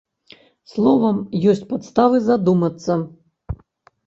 [0.71, 1.19] Словам,
[1.51, 2.91] ёсць падставы задумацца.